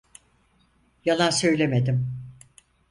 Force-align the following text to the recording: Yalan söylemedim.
Yalan 1.05 1.29
söylemedim. 1.29 2.09